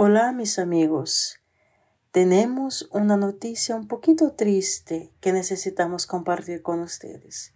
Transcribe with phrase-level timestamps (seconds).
[0.00, 1.40] Hola mis amigos,
[2.12, 7.52] tenemos una noticia un poquito triste que necesitamos compartir con ustedes.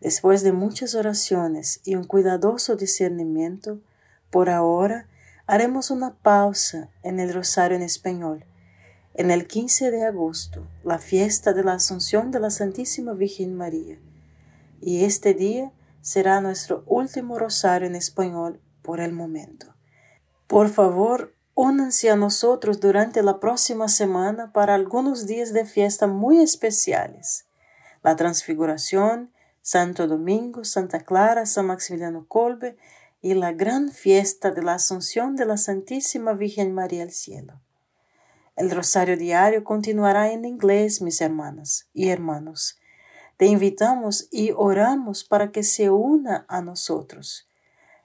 [0.00, 3.82] Después de muchas oraciones y un cuidadoso discernimiento,
[4.30, 5.06] por ahora
[5.46, 8.46] haremos una pausa en el rosario en español.
[9.12, 13.98] En el 15 de agosto, la fiesta de la Asunción de la Santísima Virgen María.
[14.80, 19.74] Y este día será nuestro último rosario en español por el momento.
[20.46, 26.36] Por favor, Únanse a nosotros durante la próxima semana para algunos días de fiesta muy
[26.42, 27.46] especiales.
[28.02, 32.76] La Transfiguración, Santo Domingo, Santa Clara, San Maximiliano Colbe
[33.22, 37.58] y la gran fiesta de la Asunción de la Santísima Virgen María al Cielo.
[38.54, 42.78] El rosario diario continuará en inglés, mis hermanas y hermanos.
[43.38, 47.48] Te invitamos y oramos para que se una a nosotros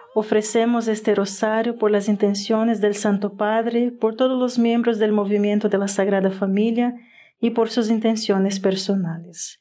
[0.13, 5.69] Ofrecemos este rosario por las intenciones del Santo Padre, por todos los miembros del movimiento
[5.69, 6.95] de la Sagrada Familia
[7.39, 9.59] y por sus intenciones personales.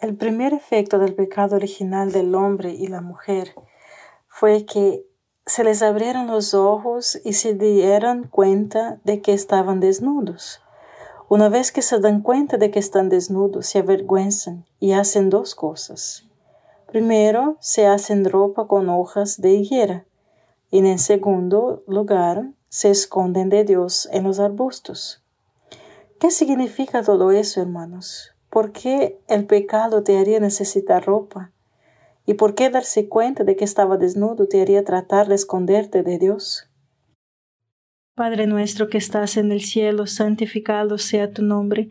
[0.00, 3.54] El primer efecto del pecado original del hombre y la mujer
[4.26, 5.06] fue que
[5.46, 10.60] se les abrieron los ojos y se dieron cuenta de que estaban desnudos.
[11.28, 15.54] Una vez que se dan cuenta de que están desnudos, se avergüenzan y hacen dos
[15.54, 16.28] cosas.
[16.94, 20.06] Primero, se hacen ropa con hojas de higuera
[20.70, 25.20] y en segundo lugar, se esconden de Dios en los arbustos.
[26.20, 28.36] ¿Qué significa todo eso, hermanos?
[28.48, 31.50] ¿Por qué el pecado te haría necesitar ropa?
[32.26, 36.20] ¿Y por qué darse cuenta de que estaba desnudo te haría tratar de esconderte de
[36.20, 36.70] Dios?
[38.14, 41.90] Padre nuestro que estás en el cielo, santificado sea tu nombre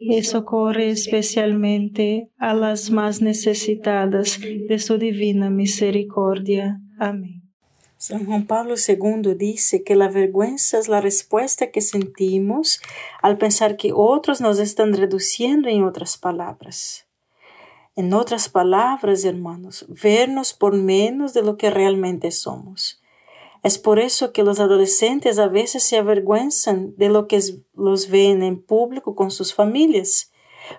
[0.00, 6.80] y socorre especialmente a las más necesitadas de su divina misericordia.
[6.98, 7.42] Amén.
[7.98, 12.80] San Juan Pablo II dice que la vergüenza es la respuesta que sentimos
[13.20, 17.06] al pensar que otros nos están reduciendo en otras palabras.
[17.94, 22.99] En otras palabras, hermanos, vernos por menos de lo que realmente somos.
[23.62, 27.40] Es por eso que los adolescentes a veces se avergüenzan de lo que
[27.74, 30.32] los ven en público con sus familias,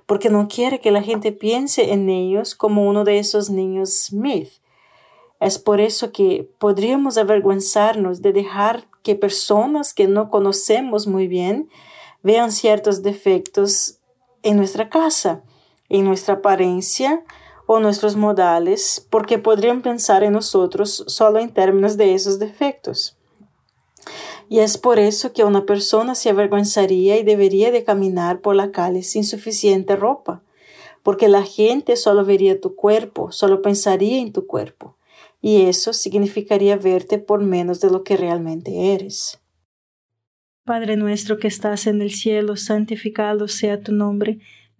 [0.06, 4.50] porque no quiere que la gente piense en ellos como uno de esos niños Smith.
[5.40, 11.70] Es por eso que podríamos avergonzarnos de dejar que personas que no conocemos muy bien
[12.24, 14.00] vean ciertos defectos
[14.44, 15.44] en nuestra casa,
[15.90, 17.24] en nuestra apariencia
[17.74, 23.18] o nuestros modales, porque podrían pensar en nosotros solo en términos de esos defectos.
[24.50, 28.72] Y es por eso que una persona se avergonzaría y debería de caminar por la
[28.72, 30.44] calle sin suficiente ropa,
[31.04, 34.98] porque la gente solo vería tu cuerpo, solo pensaría en tu cuerpo
[35.42, 39.40] y eso significaría verte por menos de lo que realmente eres.
[40.64, 44.40] Padre nuestro que estás en el cielo, santificado sea tu nombre,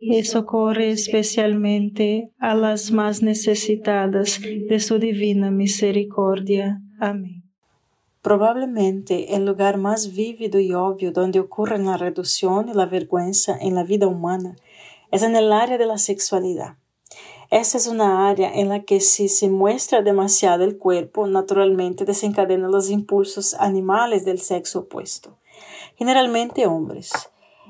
[0.00, 6.80] y socorre especialmente a las más necesitadas de su divina misericordia.
[7.00, 7.44] Amén.
[8.22, 13.74] Probablemente el lugar más vívido y obvio donde ocurren la reducción y la vergüenza en
[13.74, 14.56] la vida humana
[15.10, 16.76] es en el área de la sexualidad.
[17.50, 22.68] Esta es una área en la que si se muestra demasiado el cuerpo, naturalmente desencadena
[22.68, 25.38] los impulsos animales del sexo opuesto,
[25.96, 27.10] generalmente hombres,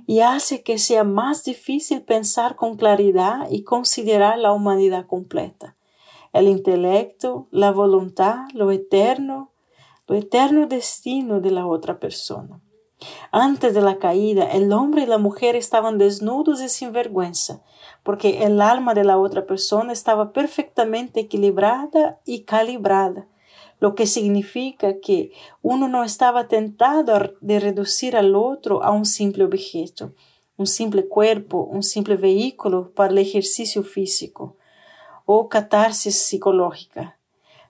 [0.08, 5.76] y hace que sea más difícil pensar con claridad y considerar la humanidad completa,
[6.32, 9.50] el intelecto, la voluntad, lo eterno,
[10.06, 12.58] lo eterno destino de la otra persona.
[13.32, 17.60] Antes de la caída, el hombre y la mujer estaban desnudos y sin vergüenza,
[18.02, 23.26] porque el alma de la otra persona estaba perfectamente equilibrada y calibrada,
[23.80, 25.32] lo que significa que
[25.62, 30.12] uno no estaba tentado de reducir al otro a un simple objeto,
[30.56, 34.56] un simple cuerpo, un simple vehículo para el ejercicio físico
[35.24, 37.18] o catarsis psicológica.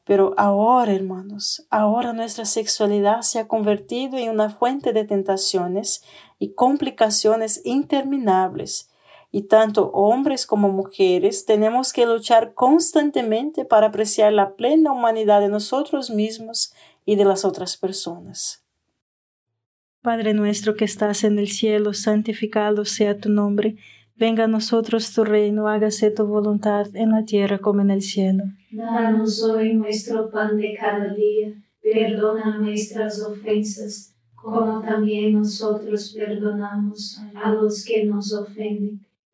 [0.05, 6.03] Pero ahora, hermanos, ahora nuestra sexualidad se ha convertido en una fuente de tentaciones
[6.39, 8.89] y complicaciones interminables.
[9.31, 15.49] Y tanto hombres como mujeres tenemos que luchar constantemente para apreciar la plena humanidad de
[15.49, 16.73] nosotros mismos
[17.05, 18.65] y de las otras personas.
[20.01, 23.77] Padre nuestro que estás en el cielo, santificado sea tu nombre
[24.19, 28.43] Venga a nosotros tu reino, hágase tu voluntad en la tierra como en el cielo.
[28.73, 37.53] Danos hoy nuestro pan de cada día, perdona nuestras ofensas, como también nosotros perdonamos a
[37.53, 39.07] los que nos ofenden,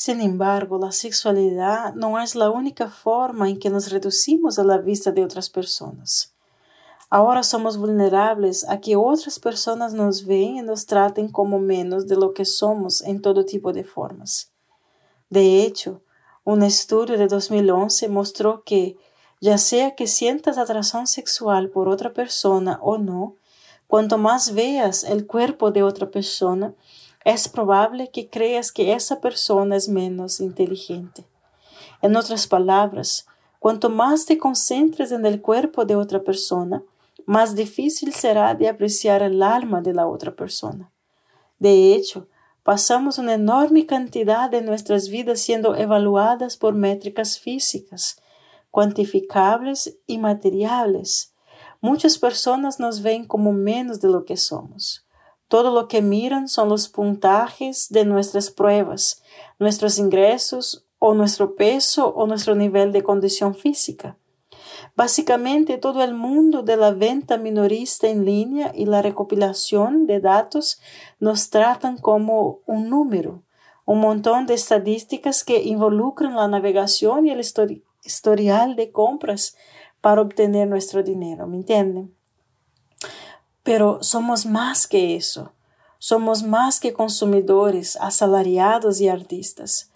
[0.00, 4.78] Sin embargo, la sexualidad no es la única forma en que nos reducimos a la
[4.78, 6.36] vista de otras personas.
[7.10, 12.14] Ahora somos vulnerables a que otras personas nos ven y nos traten como menos de
[12.14, 14.52] lo que somos en todo tipo de formas.
[15.30, 16.00] De hecho,
[16.44, 18.96] un estudio de 2011 mostró que,
[19.40, 23.34] ya sea que sientas atracción sexual por otra persona o no,
[23.88, 26.72] cuanto más veas el cuerpo de otra persona,
[27.24, 31.26] es probable que creas que esa persona es menos inteligente.
[32.00, 33.26] En otras palabras,
[33.58, 36.82] cuanto más te concentres en el cuerpo de otra persona,
[37.26, 40.90] más difícil será de apreciar el alma de la otra persona.
[41.58, 42.28] De hecho,
[42.62, 48.20] pasamos una enorme cantidad de nuestras vidas siendo evaluadas por métricas físicas,
[48.70, 51.34] cuantificables y materiales.
[51.80, 55.04] Muchas personas nos ven como menos de lo que somos.
[55.48, 59.22] Todo lo que miran son los puntajes de nuestras pruebas,
[59.58, 64.18] nuestros ingresos o nuestro peso o nuestro nivel de condición física.
[64.94, 70.80] Básicamente todo el mundo de la venta minorista en línea y la recopilación de datos
[71.20, 73.42] nos tratan como un número,
[73.84, 77.40] un montón de estadísticas que involucran la navegación y el
[78.04, 79.56] historial de compras
[80.00, 82.17] para obtener nuestro dinero, ¿me entienden?
[83.68, 85.52] Pero somos más que eso.
[85.98, 89.90] Somos más que consumidores, asalariados y artistas.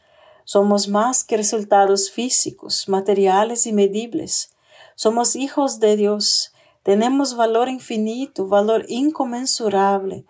[0.45, 4.55] Somos más que resultados físicos, materiales y medibles.
[4.95, 6.53] Somos hijos de Dios.
[6.83, 10.27] Tenemos valor infinito, valor inconmensurable,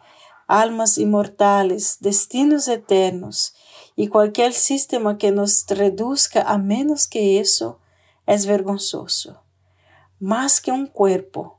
[0.47, 3.57] almas inmortales, destinos eternos.
[3.97, 7.81] Y cualquier sistema que nos reduzca a menos que eso
[8.25, 9.43] es vergonzoso.
[10.21, 11.59] Más que un cuerpo,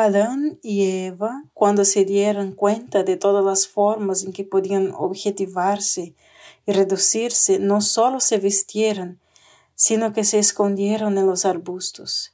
[0.00, 6.14] Adán y Eva, cuando se dieron cuenta de todas las formas en que podían objetivarse
[6.66, 9.18] y reducirse, no solo se vistieron,
[9.74, 12.32] sino que se escondieron en los arbustos,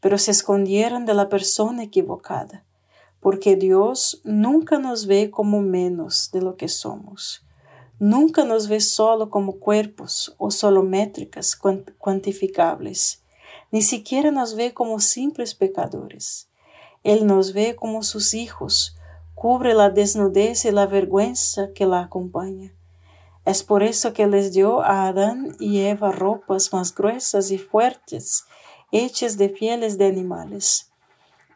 [0.00, 2.66] pero se escondieron de la persona equivocada,
[3.20, 7.46] porque Dios nunca nos ve como menos de lo que somos.
[7.98, 11.58] Nunca nos ve solo como cuerpos o solo métricas
[11.96, 13.22] cuantificables,
[13.72, 16.50] ni siquiera nos ve como simples pecadores.
[17.06, 18.96] Él nos ve como sus hijos,
[19.36, 22.74] cubre la desnudez y la vergüenza que la acompaña.
[23.44, 28.46] Es por eso que les dio a Adán y Eva ropas más gruesas y fuertes,
[28.90, 30.90] hechas de pieles de animales,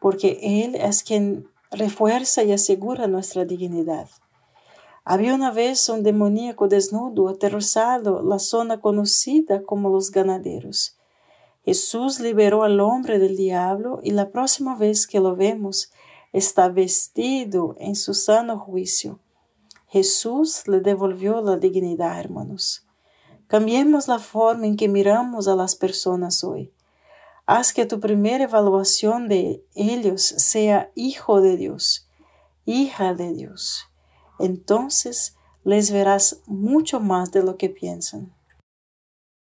[0.00, 4.08] porque Él es quien refuerza y asegura nuestra dignidad.
[5.04, 10.99] Había una vez un demoníaco desnudo aterrorizado la zona conocida como los ganaderos.
[11.62, 15.92] Jesús liberó al hombre del diablo y la próxima vez que lo vemos
[16.32, 19.20] está vestido en su sano juicio.
[19.88, 22.86] Jesús le devolvió la dignidad, hermanos.
[23.46, 26.72] Cambiemos la forma en que miramos a las personas hoy.
[27.46, 32.08] Haz que tu primera evaluación de ellos sea hijo de Dios,
[32.64, 33.90] hija de Dios
[34.40, 38.34] entonces les verás mucho más de lo que piensan.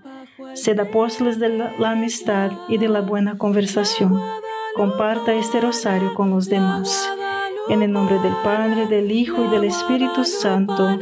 [0.54, 4.20] Sed apóstoles de la amistad y de la buena conversación.
[4.74, 7.08] Comparta este rosario con los demás.
[7.68, 10.98] En el nombre del Padre, del Hijo y del Espíritu Santo.